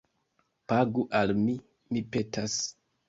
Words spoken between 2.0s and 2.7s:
petas